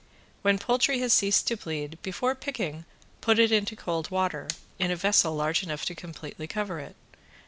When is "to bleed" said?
1.45-1.99